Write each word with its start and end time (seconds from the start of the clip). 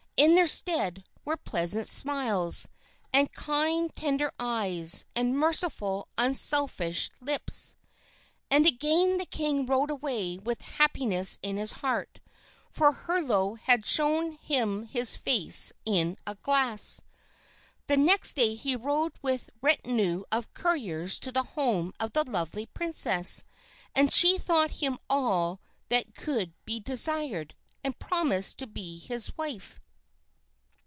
In 0.17 0.35
their 0.35 0.45
stead 0.45 1.03
were 1.25 1.35
pleasant 1.35 1.87
smiles; 1.87 2.69
and 3.11 3.33
kind, 3.33 3.91
tender 3.95 4.31
eyes; 4.37 5.07
and 5.15 5.35
merciful, 5.35 6.07
unselfish 6.15 7.09
lips. 7.21 7.73
And 8.51 8.67
again 8.67 9.17
the 9.17 9.25
king 9.25 9.65
rode 9.65 9.89
away 9.89 10.37
with 10.37 10.61
happiness 10.61 11.39
in 11.41 11.57
his 11.57 11.71
heart, 11.71 12.19
for 12.71 12.91
Herlo 12.93 13.55
had 13.61 13.83
shown 13.83 14.33
him 14.33 14.85
his 14.85 15.17
face 15.17 15.73
in 15.85 16.17
a 16.27 16.35
glass. 16.35 17.01
The 17.87 17.97
next 17.97 18.35
day, 18.35 18.53
he 18.53 18.75
rode 18.75 19.13
with 19.23 19.41
his 19.45 19.49
retinue 19.63 20.21
of 20.31 20.53
courtiers 20.53 21.17
to 21.17 21.31
the 21.31 21.41
home 21.41 21.93
of 21.99 22.13
the 22.13 22.29
lovely 22.29 22.67
princess, 22.67 23.43
and 23.95 24.13
she 24.13 24.37
thought 24.37 24.69
him 24.83 24.99
all 25.09 25.61
that 25.89 26.13
could 26.13 26.53
be 26.63 26.79
desired, 26.79 27.55
and 27.83 27.97
promised 27.97 28.59
to 28.59 28.67
be 28.67 28.99
his 28.99 29.35
wife. 29.35 29.79